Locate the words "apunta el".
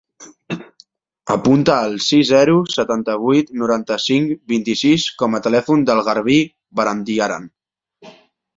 1.33-1.93